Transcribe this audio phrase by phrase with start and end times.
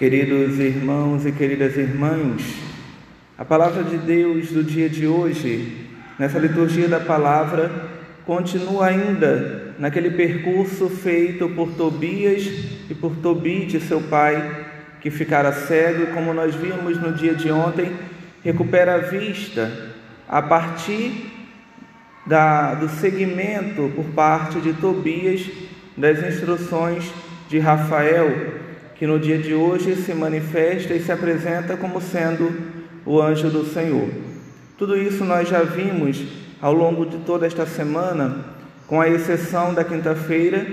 [0.00, 2.40] Queridos irmãos e queridas irmãs,
[3.36, 7.70] a palavra de Deus do dia de hoje, nessa liturgia da palavra,
[8.24, 12.44] continua ainda naquele percurso feito por Tobias
[12.88, 14.68] e por Tobite, seu pai,
[15.02, 17.92] que ficara cego e, como nós vimos no dia de ontem,
[18.42, 19.70] recupera a vista
[20.26, 21.30] a partir
[22.24, 25.46] da, do segmento por parte de Tobias
[25.94, 27.12] das instruções
[27.50, 28.69] de Rafael
[29.00, 32.52] que no dia de hoje se manifesta e se apresenta como sendo
[33.06, 34.10] o anjo do Senhor.
[34.76, 36.22] Tudo isso nós já vimos
[36.60, 38.44] ao longo de toda esta semana,
[38.86, 40.66] com a exceção da quinta-feira,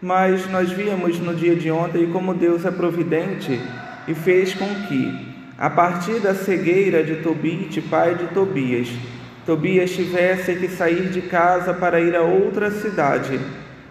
[0.00, 3.60] mas nós víamos no dia de ontem como Deus é providente
[4.06, 8.86] e fez com que, a partir da cegueira de Tobite, pai de Tobias,
[9.44, 13.40] Tobias tivesse que sair de casa para ir a outra cidade.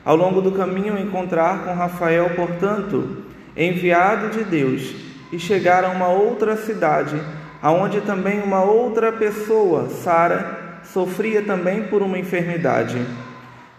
[0.06, 4.96] Ao longo do caminho encontrar com Rafael, portanto, enviado de Deus,
[5.32, 7.16] e chegar a uma outra cidade,
[7.62, 13.02] aonde também uma outra pessoa, Sara, sofria também por uma enfermidade.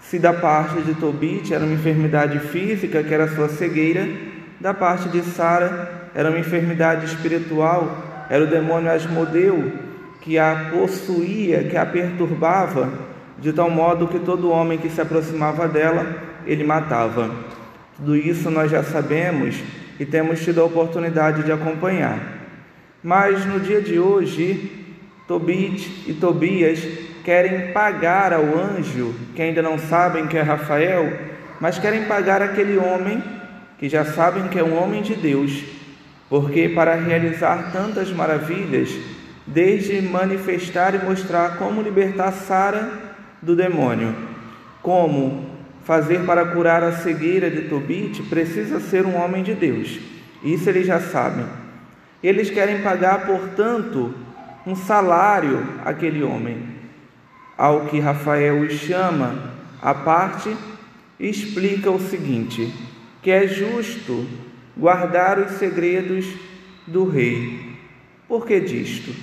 [0.00, 4.08] Se da parte de Tobit era uma enfermidade física, que era sua cegueira,
[4.60, 9.72] da parte de Sara era uma enfermidade espiritual, era o demônio Asmodeu
[10.20, 12.88] que a possuía, que a perturbava,
[13.38, 16.06] de tal modo que todo homem que se aproximava dela,
[16.47, 17.28] ele matava.
[18.03, 19.55] Tudo isso nós já sabemos
[20.00, 22.19] e temos tido a oportunidade de acompanhar.
[23.00, 24.72] Mas no dia de hoje,
[25.28, 26.81] Tobit e Tobias
[27.22, 31.17] querem pagar ao anjo, que ainda não sabem que é Rafael,
[31.61, 33.22] mas querem pagar aquele homem
[33.78, 35.62] que já sabem que é um homem de Deus,
[36.28, 38.91] porque para realizar tantas maravilhas,
[39.47, 42.91] desde manifestar e mostrar como libertar Sara
[43.41, 44.12] do demônio,
[44.83, 45.52] como
[45.84, 49.98] fazer para curar a cegueira de Tobit, precisa ser um homem de Deus.
[50.42, 51.47] Isso eles já sabem.
[52.22, 54.14] Eles querem pagar, portanto,
[54.66, 56.62] um salário àquele homem.
[57.56, 60.56] Ao que Rafael os chama à parte
[61.19, 62.72] explica o seguinte:
[63.20, 64.26] que é justo
[64.76, 66.26] guardar os segredos
[66.87, 67.72] do rei.
[68.28, 69.14] Por que disto?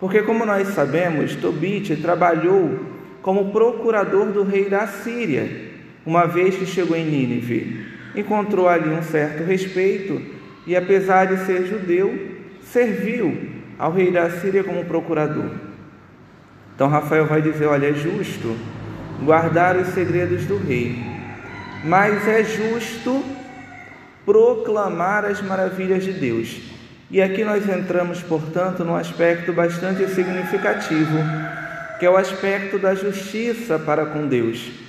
[0.00, 2.80] Porque, como nós sabemos, Tobit trabalhou
[3.20, 5.68] como procurador do rei da Síria
[6.08, 7.84] uma vez que chegou em Nínive.
[8.16, 10.22] Encontrou ali um certo respeito
[10.66, 15.50] e, apesar de ser judeu, serviu ao rei da Síria como procurador.
[16.74, 18.56] Então Rafael vai dizer: olha, é justo
[19.22, 20.98] guardar os segredos do rei,
[21.84, 23.22] mas é justo
[24.24, 26.58] proclamar as maravilhas de Deus.
[27.10, 31.18] E aqui nós entramos, portanto, num aspecto bastante significativo,
[31.98, 34.87] que é o aspecto da justiça para com Deus.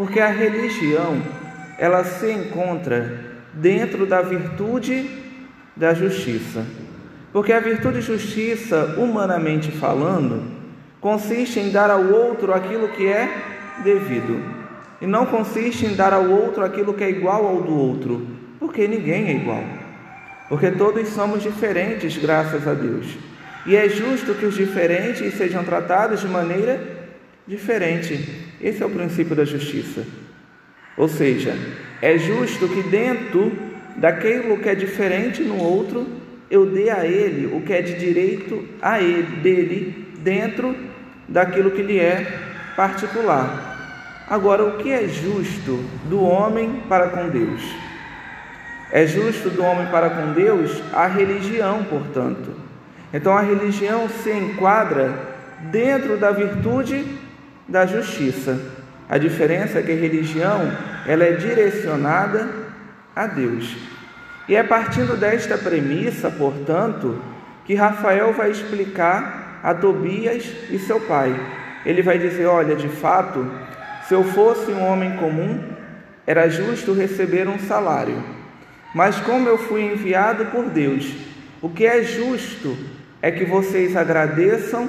[0.00, 1.22] Porque a religião,
[1.78, 3.20] ela se encontra
[3.52, 5.10] dentro da virtude
[5.76, 6.64] da justiça.
[7.30, 10.42] Porque a virtude e justiça, humanamente falando,
[11.02, 13.28] consiste em dar ao outro aquilo que é
[13.84, 14.42] devido,
[15.02, 18.26] e não consiste em dar ao outro aquilo que é igual ao do outro,
[18.58, 19.64] porque ninguém é igual.
[20.48, 23.18] Porque todos somos diferentes, graças a Deus.
[23.66, 26.80] E é justo que os diferentes sejam tratados de maneira
[27.46, 28.39] diferente.
[28.60, 30.04] Esse é o princípio da justiça.
[30.96, 31.56] Ou seja,
[32.02, 33.52] é justo que dentro
[33.96, 36.06] daquilo que é diferente no outro,
[36.50, 40.76] eu dê a ele o que é de direito a ele, dele, dentro
[41.28, 42.26] daquilo que lhe é
[42.76, 43.68] particular.
[44.28, 47.62] Agora, o que é justo do homem para com Deus?
[48.92, 52.54] É justo do homem para com Deus a religião, portanto.
[53.12, 55.12] Então, a religião se enquadra
[55.70, 57.04] dentro da virtude
[57.70, 58.60] da justiça.
[59.08, 60.70] A diferença é que a religião
[61.06, 62.48] ela é direcionada
[63.14, 63.76] a Deus.
[64.48, 67.22] E é partindo desta premissa, portanto,
[67.64, 71.34] que Rafael vai explicar a Tobias e seu pai.
[71.86, 73.48] Ele vai dizer: Olha, de fato,
[74.06, 75.62] se eu fosse um homem comum,
[76.26, 78.22] era justo receber um salário.
[78.94, 81.12] Mas como eu fui enviado por Deus,
[81.62, 82.76] o que é justo
[83.22, 84.88] é que vocês agradeçam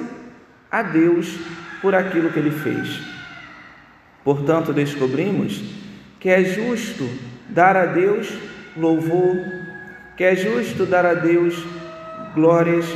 [0.70, 1.38] a Deus
[1.82, 3.00] por aquilo que ele fez.
[4.24, 5.60] Portanto, descobrimos
[6.20, 7.08] que é justo
[7.48, 8.32] dar a Deus
[8.76, 9.36] louvor,
[10.16, 11.54] que é justo dar a Deus
[12.34, 12.86] glórias,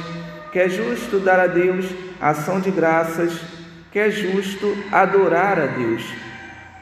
[0.53, 1.85] que é justo dar a Deus
[2.21, 3.39] ação de graças,
[3.91, 6.03] que é justo adorar a Deus,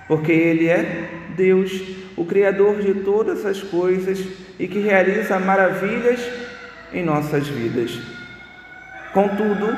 [0.07, 1.73] porque Ele é Deus,
[2.17, 4.23] o Criador de todas as coisas
[4.59, 6.21] e que realiza maravilhas
[6.93, 7.99] em nossas vidas.
[9.13, 9.77] Contudo,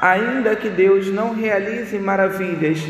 [0.00, 2.80] ainda que Deus não realize maravilhas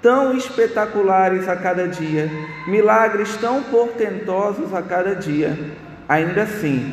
[0.00, 2.28] tão espetaculares a cada dia,
[2.66, 5.56] milagres tão portentosos a cada dia,
[6.08, 6.92] ainda assim,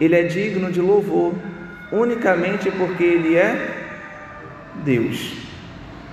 [0.00, 1.34] Ele é digno de louvor
[1.90, 3.68] unicamente porque Ele é
[4.84, 5.34] Deus.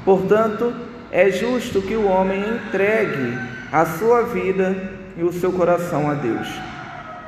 [0.03, 0.73] Portanto,
[1.11, 3.37] é justo que o homem entregue
[3.71, 4.75] a sua vida
[5.15, 6.47] e o seu coração a Deus.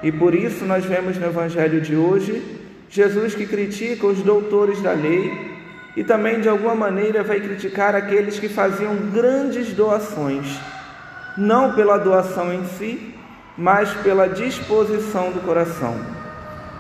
[0.02, 2.65] E por isso nós vemos no Evangelho de hoje
[2.96, 5.54] Jesus que critica os doutores da lei
[5.98, 10.48] e também de alguma maneira vai criticar aqueles que faziam grandes doações,
[11.36, 13.14] não pela doação em si,
[13.58, 15.94] mas pela disposição do coração.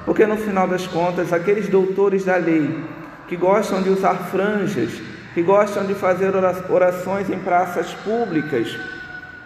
[0.06, 2.82] Porque no final das contas, aqueles doutores da lei
[3.28, 4.94] que gostam de usar franjas,
[5.34, 6.32] que gostam de fazer
[6.70, 8.74] orações em praças públicas,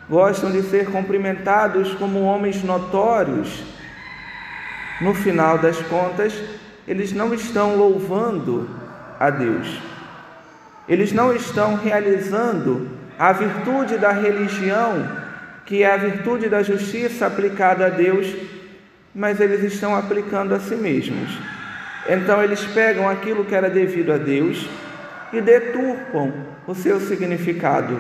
[0.08, 3.79] gostam de ser cumprimentados como homens notórios,
[5.02, 6.34] no final das contas,
[6.88, 8.70] eles não estão louvando
[9.20, 9.80] a Deus.
[10.88, 15.08] Eles não estão realizando a virtude da religião,
[15.66, 18.34] que é a virtude da justiça aplicada a Deus,
[19.14, 21.38] mas eles estão aplicando a si mesmos.
[22.08, 24.68] Então eles pegam aquilo que era devido a Deus
[25.32, 26.34] e deturpam
[26.66, 27.98] o seu significado,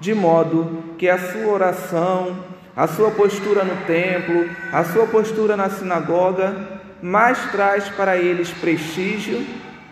[0.00, 5.68] de modo que a sua oração, a sua postura no templo, a sua postura na
[5.68, 9.44] sinagoga, mais traz para eles prestígio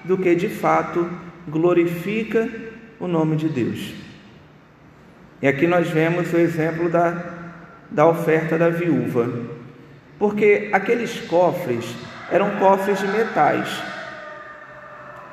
[0.04, 1.08] do que de fato
[1.48, 2.48] glorifica
[2.98, 3.94] o nome de Deus.
[5.42, 7.14] E aqui nós vemos o exemplo da,
[7.90, 9.28] da oferta da viúva,
[10.18, 11.84] porque aqueles cofres
[12.30, 13.68] eram cofres de metais.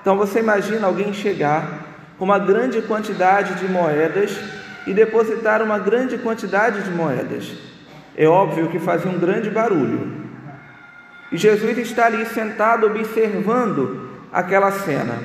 [0.02, 1.86] Então você imagina alguém chegar
[2.18, 4.57] com uma grande quantidade de moedas
[4.88, 7.52] e depositar uma grande quantidade de moedas.
[8.16, 10.12] É óbvio que fazia um grande barulho.
[11.32, 15.20] E Jesus está ali sentado observando aquela cena.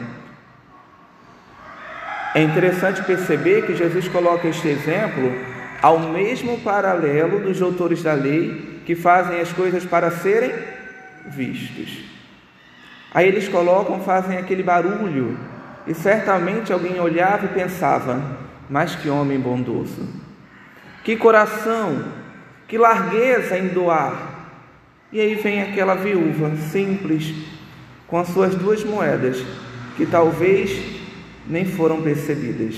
[2.35, 5.33] É interessante perceber que Jesus coloca este exemplo
[5.81, 10.53] ao mesmo paralelo dos autores da lei que fazem as coisas para serem
[11.27, 12.05] vistos.
[13.15, 15.39] Aí eles colocam, fazem aquele barulho,
[15.87, 18.21] e certamente alguém olhava e pensava:
[18.73, 20.09] mas que homem bondoso,
[21.05, 22.07] que coração,
[22.67, 24.49] que largueza em doar.
[25.13, 27.35] E aí vem aquela viúva simples,
[28.07, 29.45] com as suas duas moedas,
[29.95, 30.71] que talvez
[31.47, 32.77] nem foram percebidas.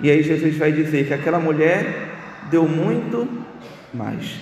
[0.00, 2.10] E aí Jesus vai dizer que aquela mulher
[2.48, 3.28] deu muito
[3.92, 4.36] mais.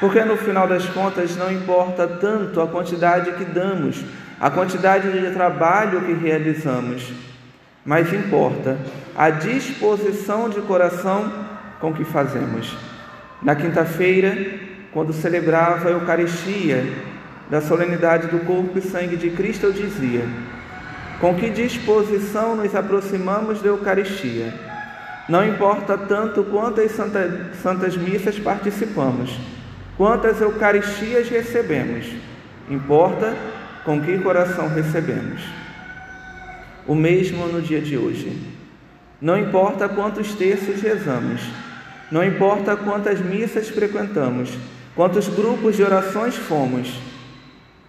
[0.00, 4.04] Porque no final das contas não importa tanto a quantidade que damos,
[4.38, 7.10] a quantidade de trabalho que realizamos
[7.88, 8.76] mas importa
[9.16, 11.32] a disposição de coração
[11.80, 12.76] com que fazemos.
[13.42, 14.36] Na quinta-feira,
[14.92, 16.84] quando celebrava a Eucaristia
[17.48, 20.20] da solenidade do corpo e sangue de Cristo, eu dizia:
[21.18, 24.52] com que disposição nos aproximamos da Eucaristia?
[25.26, 29.34] Não importa tanto quantas santa, santas missas participamos,
[29.96, 32.04] quantas Eucaristias recebemos,
[32.68, 33.34] importa
[33.82, 35.67] com que coração recebemos
[36.88, 38.32] o mesmo no dia de hoje.
[39.20, 41.42] Não importa quantos terços rezamos,
[42.10, 44.50] não importa quantas missas frequentamos,
[44.96, 46.98] quantos grupos de orações fomos,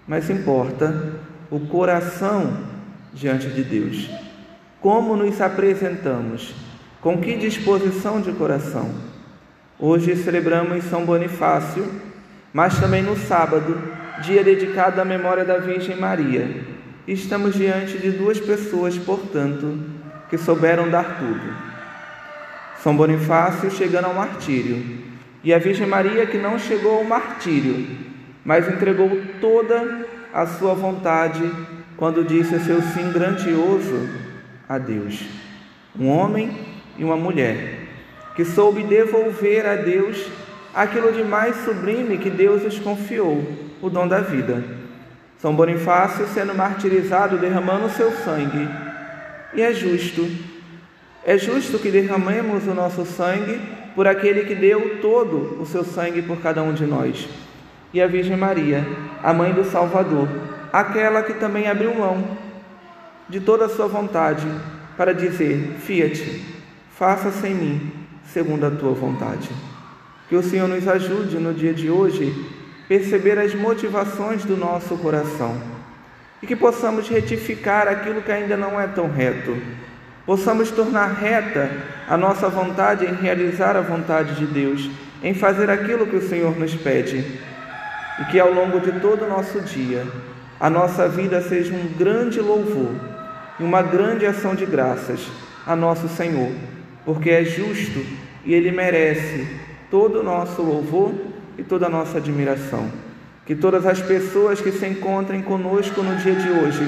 [0.05, 1.13] mas importa
[1.49, 2.57] o coração
[3.13, 4.09] diante de Deus.
[4.81, 6.53] Como nos apresentamos,
[6.99, 8.89] com que disposição de coração.
[9.79, 11.87] Hoje celebramos São Bonifácio,
[12.51, 13.81] mas também no sábado,
[14.21, 19.79] dia dedicado à memória da Virgem Maria estamos diante de duas pessoas, portanto,
[20.29, 21.69] que souberam dar tudo.
[22.83, 24.83] São Bonifácio chegando ao martírio
[25.43, 27.87] e a Virgem Maria que não chegou ao martírio,
[28.43, 29.09] mas entregou
[29.41, 31.49] toda a sua vontade
[31.97, 34.09] quando disse seu sim grandioso
[34.67, 35.25] a Deus.
[35.99, 36.57] Um homem
[36.97, 37.87] e uma mulher
[38.35, 40.29] que soube devolver a Deus
[40.73, 43.43] aquilo de mais sublime que Deus os confiou,
[43.81, 44.63] o dom da vida.
[45.39, 48.67] São Bonifácio sendo martirizado, derramando seu sangue.
[49.53, 50.29] E é justo,
[51.25, 53.59] é justo que derramemos o nosso sangue
[53.95, 57.27] por aquele que deu todo o seu sangue por cada um de nós.
[57.93, 58.85] E a Virgem Maria,
[59.23, 60.27] a mãe do Salvador,
[60.73, 62.37] aquela que também abriu mão
[63.29, 64.45] de toda a sua vontade
[64.97, 66.43] para dizer: Fiat,
[66.91, 67.91] faça-se em mim
[68.25, 69.49] segundo a tua vontade.
[70.27, 72.58] Que o Senhor nos ajude no dia de hoje
[72.89, 75.55] perceber as motivações do nosso coração
[76.41, 79.55] e que possamos retificar aquilo que ainda não é tão reto.
[80.25, 81.69] Possamos tornar reta
[82.07, 84.89] a nossa vontade em realizar a vontade de Deus,
[85.21, 87.39] em fazer aquilo que o Senhor nos pede.
[88.19, 90.05] E que ao longo de todo o nosso dia,
[90.59, 92.93] a nossa vida seja um grande louvor
[93.59, 95.27] e uma grande ação de graças
[95.65, 96.51] a nosso Senhor,
[97.05, 98.03] porque é justo
[98.43, 99.47] e Ele merece
[99.91, 101.13] todo o nosso louvor
[101.59, 102.89] e toda a nossa admiração.
[103.45, 106.83] Que todas as pessoas que se encontrem conosco no dia de hoje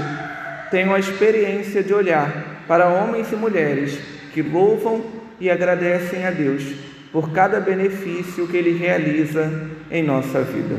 [0.70, 4.00] tenham a experiência de olhar para homens e mulheres
[4.34, 5.04] que louvam
[5.40, 6.64] e agradecem a Deus
[7.12, 10.78] por cada benefício que Ele realiza em nossa vida.